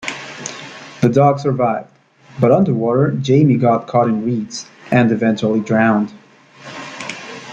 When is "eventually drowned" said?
5.11-6.11